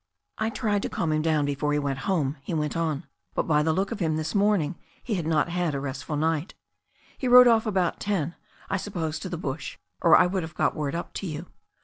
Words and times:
"I 0.39 0.49
tried 0.49 0.81
to 0.81 0.89
calm 0.89 1.11
him 1.11 1.21
down 1.21 1.45
before 1.45 1.73
he 1.73 1.77
went 1.77 1.99
home," 2.09 2.37
he 2.41 2.55
went 2.55 2.75
on, 2.75 3.05
"but 3.35 3.45
by 3.47 3.61
the 3.61 3.71
look 3.71 3.91
of 3.91 3.99
him 3.99 4.15
this 4.17 4.33
morning 4.33 4.79
he 5.03 5.13
had 5.13 5.27
not 5.27 5.49
had 5.49 5.75
a 5.75 5.79
restful 5.79 6.15
night 6.17 6.55
He 7.19 7.27
rode 7.27 7.47
off 7.47 7.67
about 7.67 7.99
ten, 7.99 8.33
I 8.67 8.77
supposed 8.77 9.21
to 9.21 9.29
the 9.29 9.37
bush, 9.37 9.77
or 10.01 10.15
I 10.17 10.25
would 10.25 10.41
have 10.41 10.55
got 10.55 10.75
word 10.75 10.95
up 10.95 11.13
to 11.13 11.27
you. 11.27 11.45